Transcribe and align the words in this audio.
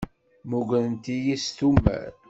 Mmugren-iyi 0.47 1.37
s 1.45 1.47
tumert. 1.57 2.19